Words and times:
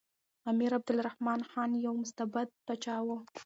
امیر 0.51 0.71
عبدالرحمن 0.79 1.41
خان 1.49 1.71
یو 1.85 1.93
مستبد 2.03 2.47
پاچا 2.65 2.95
و. 3.05 3.07